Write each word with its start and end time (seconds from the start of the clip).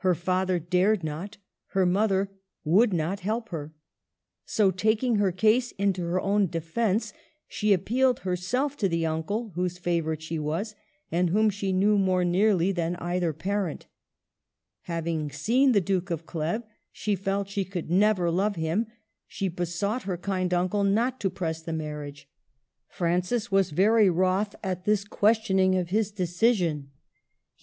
Her 0.00 0.14
father 0.14 0.58
dared 0.58 1.02
not, 1.02 1.38
her 1.68 1.86
mother 1.86 2.30
would 2.62 2.92
not 2.92 3.20
help 3.20 3.48
her. 3.48 3.72
So, 4.44 4.70
taking 4.70 5.16
her 5.16 5.32
case 5.32 5.72
into 5.78 6.02
her 6.02 6.20
own 6.20 6.48
defence, 6.48 7.14
she 7.48 7.72
appealed 7.72 8.18
herself 8.18 8.76
to 8.76 8.88
the 8.90 9.06
uncle 9.06 9.52
whose 9.54 9.78
favorite 9.78 10.20
she 10.20 10.38
was, 10.38 10.74
and 11.10 11.30
whom 11.30 11.48
she 11.48 11.72
knew 11.72 11.96
more 11.96 12.22
nearly 12.22 12.70
than 12.70 12.96
either 12.96 13.32
parent. 13.32 13.86
Hav 14.82 15.06
ing 15.06 15.30
seen 15.30 15.72
the 15.72 15.80
Duke 15.80 16.10
of 16.10 16.26
Cleves, 16.26 16.64
she 16.92 17.14
felt 17.16 17.48
she 17.48 17.64
could 17.64 17.90
never 17.90 18.30
love 18.30 18.56
him; 18.56 18.88
she 19.26 19.48
besought 19.48 20.02
her 20.02 20.18
kind 20.18 20.52
uncle 20.52 20.84
not 20.84 21.18
to 21.20 21.30
press 21.30 21.62
the 21.62 21.72
marriage. 21.72 22.28
Francis 22.88 23.50
was 23.50 23.70
very 23.70 24.10
wroth 24.10 24.54
at 24.62 24.84
this 24.84 25.02
questioning 25.02 25.76
of 25.76 25.88
his 25.88 26.10
decision. 26.10 26.66
He 26.66 26.68
A 26.68 26.82
FALSE 26.82 26.88
STEP. 26.90 26.98